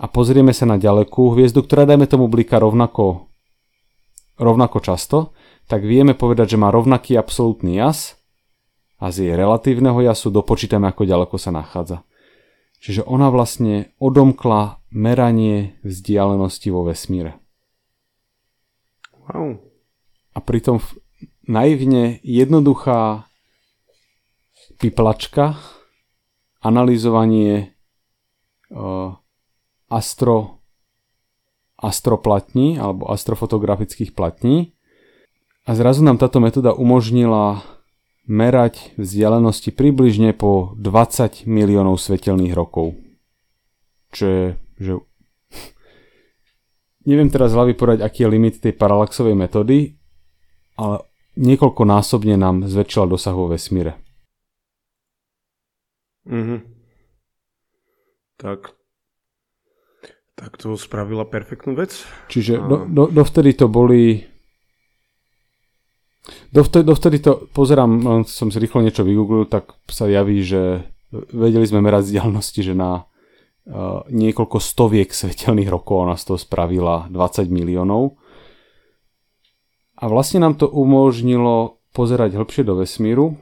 a 0.02 0.06
pozrieme 0.11 0.50
sa 0.50 0.66
na 0.66 0.75
ďalekú 0.75 1.35
hviezdu, 1.38 1.62
ktorá 1.62 1.87
dajme 1.87 2.11
tomu 2.11 2.26
blika 2.26 2.59
rovnako, 2.59 3.30
rovnako 4.40 4.78
často, 4.82 5.18
tak 5.70 5.87
vieme 5.87 6.18
povedať, 6.18 6.56
že 6.56 6.61
má 6.61 6.75
rovnaký 6.75 7.14
absolútny 7.14 7.78
jas 7.78 8.18
a 8.99 9.14
z 9.14 9.30
jej 9.30 9.35
relatívneho 9.38 10.02
jasu 10.02 10.35
dopočítame, 10.35 10.90
ako 10.90 11.06
ďaleko 11.06 11.37
sa 11.38 11.54
nachádza. 11.54 12.02
Čiže 12.80 13.04
ona 13.04 13.28
vlastne 13.28 13.92
odomkla 14.00 14.80
meranie 14.90 15.76
vzdialenosti 15.85 16.68
vo 16.73 16.88
vesmíre. 16.88 17.38
Wow. 19.31 19.63
A 20.35 20.39
pritom 20.43 20.83
naivne 21.47 22.19
jednoduchá 22.23 23.31
piplačka 24.79 25.59
analyzovanie 26.61 27.73
uh, 28.71 29.17
astro, 29.89 30.61
astroplatní 31.81 32.77
alebo 32.77 33.09
astrofotografických 33.09 34.13
platní. 34.13 34.77
A 35.65 35.75
zrazu 35.77 36.05
nám 36.05 36.19
táto 36.21 36.41
metóda 36.41 36.73
umožnila 36.77 37.65
merať 38.31 38.95
vzdialenosti 39.01 39.75
približne 39.75 40.37
po 40.37 40.77
20 40.79 41.49
miliónov 41.51 41.99
svetelných 41.99 42.55
rokov. 42.55 42.95
Čo 44.15 44.25
je, 44.27 44.45
že... 44.79 44.93
Neviem 47.09 47.33
teraz 47.33 47.57
hlavy 47.57 47.73
povedať, 47.73 48.04
aký 48.04 48.28
je 48.28 48.33
limit 48.33 48.61
tej 48.61 48.76
paralaxovej 48.76 49.33
metódy, 49.33 49.97
ale 50.76 51.00
niekoľkonásobne 51.40 52.37
nám 52.37 52.69
zväčšila 52.69 53.07
dosah 53.09 53.33
vo 53.33 53.49
vesmíre. 53.49 53.97
Mhm. 56.28 56.57
Tak, 58.40 58.73
tak 60.33 60.57
to 60.57 60.73
spravila 60.80 61.28
perfektnú 61.28 61.76
vec. 61.76 61.92
Čiže 62.33 62.57
a... 62.57 62.64
do, 62.64 62.76
do, 62.88 63.04
dovtedy 63.12 63.52
to 63.52 63.69
boli 63.69 64.30
Dovtedy, 66.52 66.85
dovtedy 66.85 67.19
to 67.23 67.49
pozerám, 67.50 68.23
som 68.28 68.52
si 68.52 68.59
rýchlo 68.61 68.85
niečo 68.85 69.02
vygooglil, 69.02 69.49
tak 69.49 69.73
sa 69.88 70.07
javí, 70.07 70.45
že 70.45 70.85
vedeli 71.11 71.66
sme 71.66 71.83
merať 71.83 72.11
vzdialenosti, 72.11 72.61
že 72.61 72.75
na 72.76 73.10
niekoľko 74.11 74.59
stoviek 74.59 75.11
svetelných 75.15 75.71
rokov 75.71 76.11
ona 76.11 76.17
z 76.19 76.35
toho 76.35 76.39
spravila 76.39 77.07
20 77.09 77.47
miliónov. 77.50 78.19
A 80.00 80.09
vlastne 80.09 80.43
nám 80.43 80.57
to 80.57 80.67
umožnilo 80.67 81.79
pozerať 81.93 82.41
hĺbšie 82.41 82.62
do 82.65 82.81
vesmíru, 82.81 83.37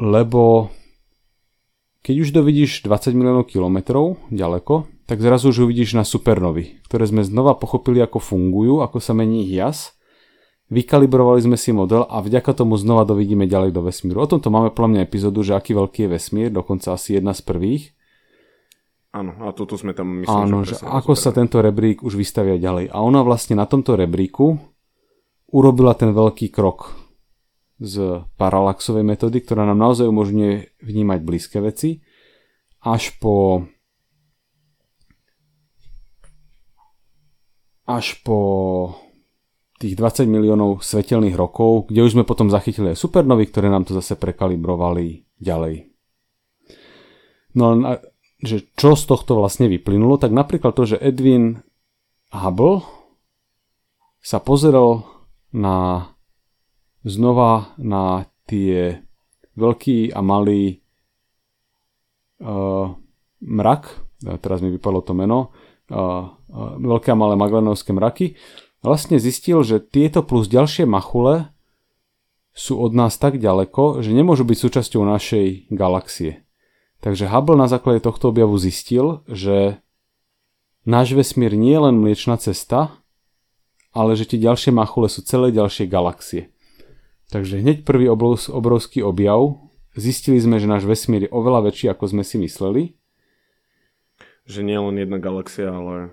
lebo 0.00 0.72
keď 2.04 2.14
už 2.20 2.28
dovidíš 2.36 2.84
20 2.84 3.16
miliónov 3.16 3.48
kilometrov 3.48 4.20
ďaleko, 4.28 4.88
tak 5.04 5.20
zrazu 5.20 5.52
už 5.52 5.68
uvidíš 5.68 5.96
na 5.96 6.04
supernovy, 6.04 6.80
ktoré 6.88 7.04
sme 7.04 7.24
znova 7.24 7.56
pochopili, 7.56 8.00
ako 8.00 8.20
fungujú, 8.20 8.80
ako 8.80 8.98
sa 9.00 9.12
mení 9.12 9.44
ich 9.48 9.56
jas. 9.56 9.96
Vykalibrovali 10.72 11.44
sme 11.44 11.60
si 11.60 11.76
model 11.76 12.08
a 12.08 12.24
vďaka 12.24 12.56
tomu 12.56 12.80
znova 12.80 13.04
dovidíme 13.04 13.44
ďalej 13.44 13.76
do 13.76 13.84
vesmíru. 13.84 14.24
O 14.24 14.30
tomto 14.30 14.48
máme 14.48 14.72
podľa 14.72 14.90
mňa 14.96 15.00
epizódu, 15.04 15.44
že 15.44 15.52
aký 15.52 15.76
veľký 15.76 16.08
je 16.08 16.12
vesmír, 16.16 16.48
dokonca 16.48 16.96
asi 16.96 17.20
jedna 17.20 17.36
z 17.36 17.44
prvých. 17.44 17.92
Áno, 19.14 19.36
a 19.44 19.52
toto 19.52 19.76
sme 19.76 19.94
tam 19.94 20.24
myslím, 20.24 20.40
Áno, 20.48 20.66
že, 20.66 20.80
že 20.80 20.88
ako 20.88 21.14
sa 21.14 21.30
tento 21.30 21.62
rebrík 21.62 22.02
už 22.02 22.16
vystavia 22.18 22.56
ďalej. 22.56 22.90
A 22.90 22.98
ona 23.04 23.20
vlastne 23.22 23.60
na 23.60 23.68
tomto 23.68 23.94
rebríku 23.94 24.58
urobila 25.52 25.94
ten 25.94 26.10
veľký 26.10 26.50
krok 26.50 26.96
z 27.78 28.24
paralaxovej 28.40 29.06
metódy, 29.06 29.38
ktorá 29.44 29.68
nám 29.68 29.78
naozaj 29.78 30.10
umožňuje 30.10 30.82
vnímať 30.82 31.18
blízke 31.22 31.62
veci, 31.62 32.02
až 32.82 33.14
po 33.20 33.62
až 37.84 38.16
po 38.24 38.38
tých 39.84 40.00
20 40.00 40.24
miliónov 40.24 40.80
svetelných 40.80 41.36
rokov, 41.36 41.92
kde 41.92 42.00
už 42.08 42.16
sme 42.16 42.24
potom 42.24 42.48
zachytili 42.48 42.96
aj 42.96 43.04
supernovy, 43.04 43.52
ktoré 43.52 43.68
nám 43.68 43.84
to 43.84 43.92
zase 43.92 44.16
prekalibrovali 44.16 45.28
ďalej. 45.36 45.92
No 47.54 47.76
a 47.84 48.00
že 48.40 48.64
čo 48.76 48.96
z 48.96 49.04
tohto 49.04 49.36
vlastne 49.36 49.68
vyplynulo, 49.68 50.16
tak 50.16 50.32
napríklad 50.32 50.72
to, 50.72 50.96
že 50.96 51.00
Edwin 51.00 51.60
Hubble 52.32 52.84
sa 54.24 54.40
pozeral 54.40 55.04
na 55.52 56.08
znova 57.04 57.76
na 57.76 58.24
tie 58.48 59.04
veľký 59.54 60.16
a 60.16 60.20
malý 60.24 60.80
uh, 62.40 62.90
mrak, 63.44 63.82
teraz 64.40 64.58
mi 64.64 64.72
vypadlo 64.72 65.00
to 65.04 65.12
meno, 65.12 65.54
uh, 65.92 66.32
veľké 66.80 67.12
a 67.12 67.20
malé 67.20 67.36
Magellánovské 67.36 67.92
mraky, 67.92 68.34
vlastne 68.84 69.16
zistil, 69.16 69.64
že 69.64 69.80
tieto 69.80 70.20
plus 70.20 70.44
ďalšie 70.46 70.84
machule 70.84 71.48
sú 72.52 72.78
od 72.78 72.92
nás 72.92 73.16
tak 73.16 73.40
ďaleko, 73.40 74.04
že 74.04 74.12
nemôžu 74.12 74.44
byť 74.44 74.58
súčasťou 74.60 75.02
našej 75.08 75.72
galaxie. 75.72 76.44
Takže 77.00 77.26
Hubble 77.26 77.58
na 77.58 77.66
základe 77.66 78.04
tohto 78.04 78.30
objavu 78.30 78.54
zistil, 78.60 79.24
že 79.26 79.80
náš 80.84 81.16
vesmír 81.16 81.56
nie 81.56 81.74
je 81.74 81.84
len 81.90 81.96
mliečna 81.98 82.36
cesta, 82.36 83.00
ale 83.90 84.14
že 84.14 84.28
tie 84.28 84.38
ďalšie 84.38 84.70
machule 84.70 85.08
sú 85.08 85.24
celé 85.24 85.50
ďalšie 85.50 85.88
galaxie. 85.88 86.52
Takže 87.32 87.64
hneď 87.64 87.88
prvý 87.88 88.06
obrovský 88.06 89.00
objav, 89.00 89.58
zistili 89.96 90.38
sme, 90.38 90.60
že 90.60 90.70
náš 90.70 90.84
vesmír 90.86 91.26
je 91.26 91.34
oveľa 91.34 91.72
väčší, 91.72 91.90
ako 91.90 92.04
sme 92.14 92.22
si 92.22 92.36
mysleli. 92.38 92.94
Že 94.44 94.60
nie 94.60 94.78
len 94.78 94.96
jedna 95.00 95.18
galaxia, 95.18 95.72
ale 95.72 96.12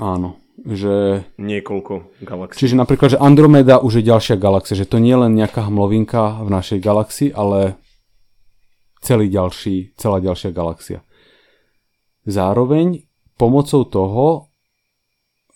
Áno, 0.00 0.40
že... 0.64 1.24
Niekoľko 1.40 2.22
galaxií. 2.24 2.58
Čiže 2.66 2.76
napríklad, 2.76 3.16
že 3.16 3.22
Andromeda 3.22 3.80
už 3.80 4.00
je 4.00 4.08
ďalšia 4.08 4.36
galaxia, 4.36 4.76
že 4.76 4.88
to 4.88 5.00
nie 5.00 5.12
je 5.12 5.22
len 5.24 5.32
nejaká 5.32 5.68
hmlovinka 5.68 6.44
v 6.44 6.48
našej 6.52 6.78
galaxii, 6.84 7.30
ale 7.32 7.80
celý 9.00 9.32
ďalší, 9.32 9.96
celá 9.96 10.20
ďalšia 10.20 10.52
galaxia. 10.52 11.00
Zároveň 12.28 13.08
pomocou 13.40 13.88
toho, 13.88 14.52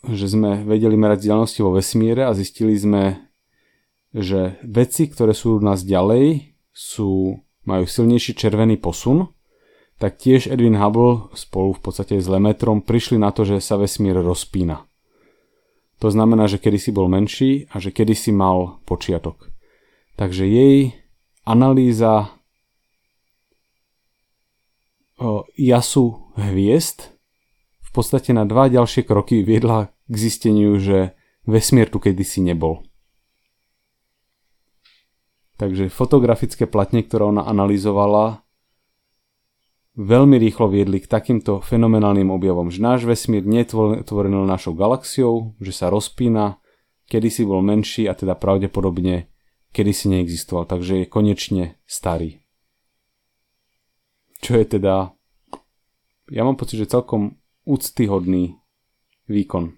že 0.09 0.33
sme 0.33 0.65
vedeli 0.65 0.97
merať 0.97 1.25
vzdialenosti 1.25 1.61
vo 1.65 1.77
vesmíre 1.77 2.25
a 2.25 2.37
zistili 2.37 2.77
sme, 2.77 3.33
že 4.13 4.61
veci, 4.65 5.09
ktoré 5.09 5.37
sú 5.37 5.61
od 5.61 5.63
nás 5.65 5.85
ďalej, 5.85 6.57
sú, 6.73 7.41
majú 7.65 7.85
silnejší 7.85 8.37
červený 8.37 8.81
posun, 8.81 9.33
tak 10.01 10.19
tiež 10.19 10.51
Edwin 10.51 10.77
Hubble 10.77 11.33
spolu 11.39 11.77
v 11.77 11.81
podstate 11.81 12.19
s 12.19 12.27
Lemetrom 12.27 12.83
prišli 12.83 13.17
na 13.17 13.31
to, 13.31 13.47
že 13.47 13.63
sa 13.63 13.79
vesmír 13.79 14.19
rozpína. 14.19 14.85
To 16.03 16.09
znamená, 16.11 16.47
že 16.51 16.63
kedysi 16.63 16.91
bol 16.91 17.09
menší 17.09 17.71
a 17.71 17.79
že 17.81 17.95
kedysi 17.95 18.35
mal 18.35 18.83
počiatok. 18.85 19.51
Takže 20.15 20.47
jej 20.47 20.95
analýza 21.45 22.31
jasu 25.57 26.05
hviezd 26.37 27.15
v 27.81 27.91
podstate 27.95 28.35
na 28.35 28.43
dva 28.43 28.67
ďalšie 28.67 29.07
kroky 29.07 29.47
viedla 29.47 29.95
k 30.11 30.15
zisteniu, 30.19 30.77
že 30.83 31.15
vesmír 31.47 31.87
tu 31.89 32.03
kedysi 32.03 32.43
nebol. 32.43 32.83
Takže 35.55 35.87
fotografické 35.87 36.67
platne, 36.67 37.07
ktoré 37.07 37.31
ona 37.31 37.47
analyzovala, 37.47 38.44
veľmi 39.95 40.37
rýchlo 40.43 40.67
viedli 40.67 40.99
k 40.99 41.11
takýmto 41.11 41.63
fenomenálnym 41.63 42.31
objavom, 42.35 42.71
že 42.71 42.83
náš 42.83 43.07
vesmír 43.07 43.47
tvorený 44.05 44.43
našou 44.47 44.75
galaxiou, 44.75 45.55
že 45.63 45.71
sa 45.71 45.91
rozpína, 45.91 46.59
kedysi 47.07 47.47
bol 47.47 47.63
menší 47.63 48.11
a 48.11 48.15
teda 48.19 48.35
pravdepodobne 48.35 49.31
kedysi 49.75 50.11
neexistoval, 50.11 50.71
takže 50.71 51.03
je 51.03 51.07
konečne 51.11 51.65
starý. 51.87 52.43
Čo 54.39 54.61
je 54.61 54.65
teda, 54.79 55.11
ja 56.31 56.43
mám 56.45 56.55
pocit, 56.55 56.79
že 56.79 56.91
celkom 56.91 57.41
úctyhodný 57.65 58.61
výkon. 59.27 59.75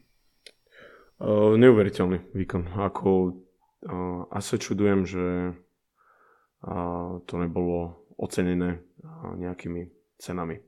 Uh, 1.16 1.56
neuveriteľný 1.56 2.34
výkon. 2.36 2.76
Ako 2.76 3.10
uh, 3.32 4.28
asi 4.28 4.60
čudujem, 4.60 5.08
že 5.08 5.56
uh, 5.56 7.24
to 7.24 7.34
nebolo 7.40 8.04
ocenené 8.20 8.84
uh, 9.00 9.32
nejakými 9.32 9.95
cenami. 10.18 10.60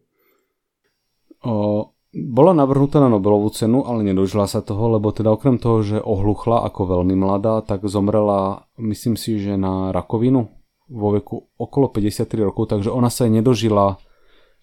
O, 1.44 1.92
bola 2.12 2.56
navrhnutá 2.56 2.98
na 3.04 3.12
Nobelovú 3.12 3.52
cenu, 3.52 3.84
ale 3.84 4.02
nedožila 4.02 4.48
sa 4.48 4.64
toho, 4.64 4.96
lebo 4.96 5.12
teda 5.12 5.28
okrem 5.28 5.60
toho, 5.60 5.84
že 5.84 5.98
ohluchla 6.00 6.64
ako 6.66 6.98
veľmi 6.98 7.14
mladá, 7.14 7.60
tak 7.60 7.84
zomrela, 7.84 8.66
myslím 8.80 9.14
si, 9.14 9.36
že 9.38 9.60
na 9.60 9.92
rakovinu 9.92 10.48
vo 10.88 11.08
veku 11.12 11.52
okolo 11.60 11.92
53 11.92 12.48
rokov, 12.48 12.72
takže 12.72 12.88
ona 12.88 13.12
sa 13.12 13.28
nedožila 13.28 14.00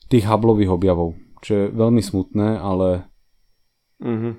tých 0.10 0.26
Hubbleových 0.26 0.74
objavov, 0.74 1.14
čo 1.46 1.52
je 1.54 1.64
veľmi 1.70 2.02
smutné, 2.02 2.58
ale... 2.58 3.06
Mm-hmm. 4.02 4.34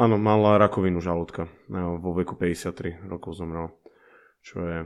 Áno, 0.00 0.16
mala 0.16 0.56
rakovinu 0.56 1.02
žalúdka 1.02 1.50
vo 2.00 2.10
veku 2.16 2.38
53 2.38 3.04
rokov 3.10 3.36
zomrela, 3.36 3.74
čo 4.40 4.64
je 4.64 4.78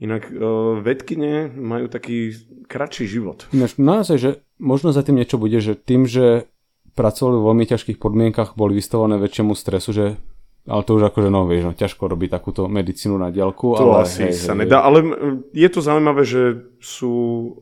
Inak 0.00 0.32
uh, 0.32 0.80
vedkine 0.80 1.52
majú 1.52 1.92
taký 1.92 2.32
kratší 2.64 3.04
život. 3.04 3.44
Ináč, 3.52 3.76
naozaj, 3.76 4.16
že 4.16 4.30
možno 4.56 4.96
za 4.96 5.04
tým 5.04 5.20
niečo 5.20 5.36
bude, 5.36 5.60
že 5.60 5.76
tým, 5.76 6.08
že 6.08 6.48
pracovali 6.96 7.36
v 7.36 7.46
veľmi 7.52 7.64
ťažkých 7.68 8.00
podmienkach, 8.00 8.56
boli 8.56 8.80
vystavované 8.80 9.20
väčšiemu 9.20 9.52
stresu, 9.52 9.92
že 9.92 10.06
ale 10.68 10.84
to 10.84 10.92
už 11.00 11.08
akože, 11.08 11.32
no 11.32 11.48
vieš, 11.48 11.64
no, 11.66 11.72
ťažko 11.72 12.04
robiť 12.04 12.28
takúto 12.36 12.68
medicínu 12.68 13.16
na 13.16 13.32
diaľku. 13.32 13.80
To 13.80 13.96
ale, 13.96 14.04
asi 14.04 14.28
hej, 14.28 14.36
sa 14.36 14.52
hej, 14.52 14.68
nedá, 14.68 14.84
ale 14.84 15.00
je 15.56 15.68
to 15.72 15.80
zaujímavé, 15.80 16.22
že 16.28 16.68
sú 16.84 17.12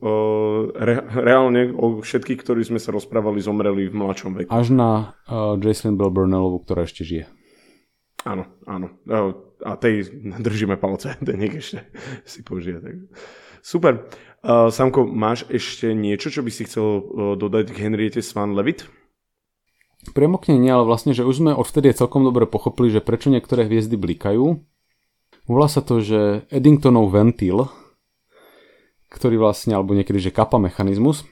uh, 0.03 0.69
re, 0.75 0.99
reálne 1.07 1.71
o 1.71 2.03
všetkých, 2.03 2.43
ktorí 2.43 2.67
sme 2.67 2.77
sa 2.77 2.91
rozprávali, 2.91 3.39
zomreli 3.39 3.87
v 3.87 3.95
mladšom 3.95 4.31
veku. 4.35 4.51
Až 4.51 4.75
na 4.75 5.15
uh, 5.31 5.55
Jacelyn 5.55 5.95
Bell 5.95 6.11
Burnellovu, 6.11 6.59
ktorá 6.59 6.83
ešte 6.83 7.07
žije. 7.07 7.31
Áno, 8.27 8.51
áno. 8.67 8.91
A 9.65 9.75
tej 9.75 10.07
držíme 10.39 10.79
palce, 10.79 11.15
ten 11.27 11.39
ešte 11.43 11.83
si 12.23 12.43
požije. 12.43 12.79
Tak. 12.79 12.95
Super. 13.59 14.07
Uh, 14.39 14.71
Samko, 14.71 15.03
máš 15.03 15.43
ešte 15.51 15.91
niečo, 15.91 16.31
čo 16.31 16.39
by 16.39 16.51
si 16.51 16.63
chcel 16.63 16.87
uh, 16.87 17.01
dodať 17.35 17.75
k 17.75 17.81
Henriete 17.83 18.23
Svan 18.23 18.55
Levitt? 18.55 18.87
Priamo 20.15 20.39
nie, 20.47 20.71
ale 20.71 20.87
vlastne, 20.87 21.11
že 21.11 21.27
už 21.27 21.43
sme 21.43 21.51
odvtedy 21.51 21.91
celkom 21.91 22.23
dobre 22.23 22.47
pochopili, 22.47 22.87
že 22.87 23.03
prečo 23.03 23.27
niektoré 23.27 23.67
hviezdy 23.67 23.99
blikajú. 23.99 24.63
Volá 25.43 25.67
sa 25.67 25.83
to, 25.83 25.99
že 25.99 26.47
Eddingtonov 26.47 27.11
ventil, 27.11 27.67
ktorý 29.11 29.35
vlastne, 29.43 29.75
alebo 29.75 29.91
niekedy, 29.91 30.23
že 30.23 30.31
kapa 30.31 30.55
mechanizmus, 30.55 31.27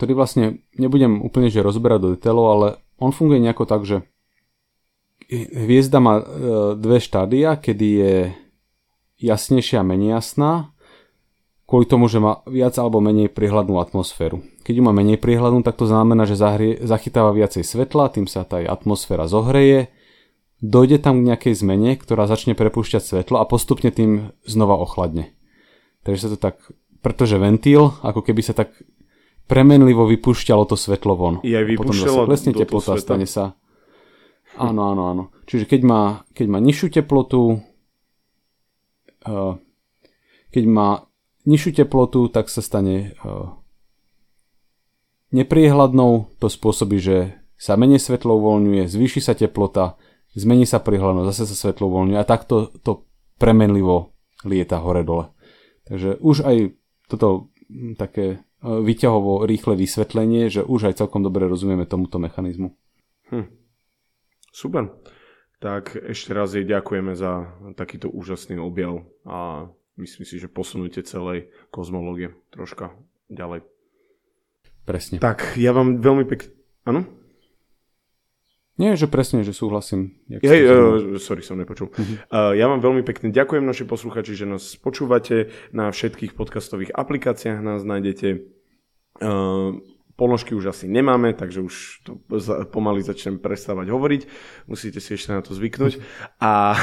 ktorý 0.00 0.16
vlastne 0.16 0.64
nebudem 0.78 1.20
úplne 1.20 1.52
že 1.52 1.60
rozberať 1.60 1.98
do 2.00 2.08
detailov, 2.16 2.46
ale 2.48 2.66
on 2.96 3.12
funguje 3.12 3.44
nejako 3.44 3.64
tak, 3.68 3.84
že 3.84 4.08
hviezda 5.28 6.00
má 6.00 6.20
e, 6.20 6.24
dve 6.80 6.98
štádia, 6.98 7.60
kedy 7.60 7.88
je 7.88 8.14
jasnejšia 9.20 9.84
a 9.84 9.86
menej 9.86 10.18
jasná, 10.18 10.72
kvôli 11.68 11.84
tomu, 11.84 12.08
že 12.08 12.16
má 12.16 12.40
viac 12.48 12.80
alebo 12.80 13.04
menej 13.04 13.28
prihľadnú 13.28 13.76
atmosféru. 13.76 14.40
keď 14.64 14.74
ju 14.80 14.82
má 14.84 14.92
menej 14.96 15.20
prihľadnú, 15.20 15.60
tak 15.60 15.76
to 15.76 15.84
znamená, 15.84 16.24
že 16.24 16.40
zahrie, 16.40 16.80
zachytáva 16.80 17.36
viacej 17.36 17.60
svetla, 17.60 18.08
tým 18.08 18.24
sa 18.24 18.48
tá 18.48 18.56
atmosféra 18.64 19.28
zohreje, 19.28 19.92
dojde 20.64 20.96
tam 20.98 21.20
k 21.20 21.28
nejakej 21.32 21.54
zmene, 21.60 22.00
ktorá 22.00 22.24
začne 22.24 22.56
prepúšťať 22.56 23.02
svetlo 23.04 23.36
a 23.36 23.44
postupne 23.44 23.92
tým 23.92 24.32
znova 24.48 24.80
ochladne. 24.80 25.28
Takže 26.08 26.20
sa 26.24 26.28
to 26.32 26.38
tak, 26.40 26.56
pretože 27.04 27.36
ventil, 27.36 27.92
ako 28.00 28.24
keby 28.24 28.40
sa 28.40 28.56
tak 28.56 28.72
premenlivo 29.44 30.08
vypúšťalo 30.08 30.64
to 30.68 30.76
svetlo 30.76 31.12
von. 31.16 31.34
I 31.44 31.52
aj 31.52 31.64
potom 31.76 31.96
zase 31.96 32.18
klesne 32.24 32.52
teplota, 32.56 32.96
stane 32.96 33.28
sa... 33.28 33.56
Áno, 34.58 34.82
áno, 34.92 35.02
áno. 35.08 35.24
Čiže 35.46 35.64
keď 35.70 35.80
má, 35.86 36.02
keď 36.34 36.46
má 36.50 36.58
nižšiu 36.58 36.88
teplotu, 36.90 37.62
uh, 39.24 39.54
keď 40.50 40.64
má 40.66 41.06
nižšiu 41.46 41.84
teplotu, 41.84 42.26
tak 42.28 42.50
sa 42.50 42.60
stane 42.60 43.16
uh, 43.22 43.56
nepriehľadnou. 45.32 46.36
To 46.42 46.46
spôsobí, 46.50 46.98
že 46.98 47.38
sa 47.58 47.74
menej 47.74 47.98
svetlo 47.98 48.38
uvoľňuje, 48.38 48.86
zvýši 48.86 49.20
sa 49.20 49.34
teplota, 49.34 49.98
zmení 50.38 50.62
sa 50.62 50.78
prihľadnosť, 50.78 51.28
zase 51.34 51.44
sa 51.50 51.56
svetlo 51.68 51.90
uvoľňuje 51.90 52.18
a 52.18 52.28
takto 52.28 52.70
to 52.86 53.08
premenlivo 53.38 54.14
lieta 54.46 54.78
hore-dole. 54.78 55.34
Takže 55.90 56.22
už 56.22 56.46
aj 56.46 56.56
toto 57.10 57.50
hm, 57.66 57.98
také 57.98 58.24
e, 58.30 58.36
vyťahovo 58.62 59.42
rýchle 59.42 59.74
vysvetlenie, 59.74 60.46
že 60.52 60.62
už 60.62 60.92
aj 60.92 61.02
celkom 61.02 61.26
dobre 61.26 61.50
rozumieme 61.50 61.88
tomuto 61.88 62.22
mechanizmu. 62.22 62.78
Hm. 63.34 63.57
Super. 64.58 64.90
Tak 65.62 65.94
ešte 65.94 66.34
raz 66.34 66.50
jej 66.50 66.66
ďakujeme 66.66 67.14
za 67.14 67.54
takýto 67.78 68.10
úžasný 68.10 68.58
objav 68.58 69.06
a 69.22 69.70
myslím 69.94 70.26
si, 70.26 70.42
že 70.42 70.50
posunúte 70.50 70.98
celej 71.06 71.54
kozmológie 71.70 72.34
troška 72.50 72.90
ďalej. 73.30 73.62
Presne. 74.82 75.22
Tak, 75.22 75.54
ja 75.54 75.70
vám 75.70 76.02
veľmi 76.02 76.26
pekne... 76.26 76.50
Áno? 76.82 77.06
Nie, 78.78 78.98
že 78.98 79.10
presne, 79.10 79.46
že 79.46 79.54
súhlasím. 79.54 80.18
Hej, 80.26 80.60
uh, 80.66 81.18
sorry, 81.18 81.42
som 81.42 81.58
nepočul. 81.58 81.90
Uh-huh. 81.90 82.18
Uh, 82.30 82.54
ja 82.58 82.66
vám 82.66 82.82
veľmi 82.82 83.02
pekne 83.06 83.30
ďakujem, 83.30 83.62
naši 83.62 83.86
posluchači, 83.86 84.34
že 84.34 84.46
nás 84.46 84.74
počúvate. 84.78 85.54
Na 85.70 85.90
všetkých 85.90 86.34
podcastových 86.34 86.94
aplikáciách 86.94 87.58
nás 87.62 87.82
nájdete. 87.86 88.46
Uh, 89.22 89.82
Ponožky 90.18 90.50
už 90.50 90.74
asi 90.74 90.90
nemáme, 90.90 91.30
takže 91.30 91.62
už 91.62 92.02
to 92.02 92.18
pomaly 92.74 93.06
začnem 93.06 93.38
prestávať 93.38 93.94
hovoriť. 93.94 94.22
Musíte 94.66 94.98
si 94.98 95.14
ešte 95.14 95.30
na 95.30 95.46
to 95.46 95.54
zvyknúť. 95.54 96.02
A, 96.42 96.74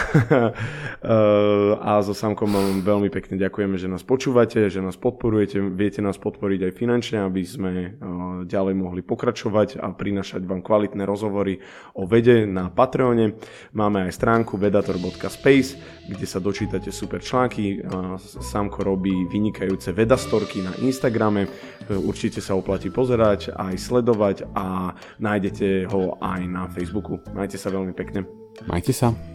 a 1.84 1.91
so 2.00 2.15
Samkom 2.15 2.48
vám 2.48 2.80
veľmi 2.80 3.12
pekne 3.12 3.36
ďakujeme, 3.36 3.76
že 3.76 3.91
nás 3.91 4.08
počúvate, 4.08 4.71
že 4.71 4.80
nás 4.80 4.95
podporujete. 4.95 5.60
Viete 5.60 6.00
nás 6.00 6.15
podporiť 6.15 6.63
aj 6.63 6.78
finančne, 6.80 7.28
aby 7.28 7.43
sme 7.43 8.00
ďalej 8.48 8.71
mohli 8.80 9.04
pokračovať 9.04 9.84
a 9.84 9.91
prinašať 9.91 10.39
vám 10.48 10.63
kvalitné 10.63 11.04
rozhovory 11.04 11.60
o 12.00 12.08
vede 12.08 12.48
na 12.48 12.71
Patreone. 12.71 13.36
Máme 13.76 14.08
aj 14.08 14.15
stránku 14.15 14.56
vedator.space, 14.56 15.69
kde 16.08 16.24
sa 16.24 16.39
dočítate 16.39 16.88
super 16.88 17.19
články. 17.19 17.84
Samko 18.24 18.80
robí 18.88 19.28
vynikajúce 19.28 19.91
vedastorky 19.91 20.63
na 20.63 20.71
Instagrame. 20.88 21.52
Určite 21.91 22.39
sa 22.39 22.56
oplatí 22.56 22.88
pozerať 22.88 23.24
pozerať, 23.25 23.57
aj 23.57 23.73
sledovať 23.81 24.38
a 24.53 24.93
nájdete 25.17 25.89
ho 25.89 26.13
aj 26.21 26.41
na 26.45 26.69
Facebooku. 26.69 27.17
Majte 27.33 27.57
sa 27.57 27.73
veľmi 27.73 27.93
pekne. 27.97 28.29
Majte 28.69 28.93
sa. 28.93 29.35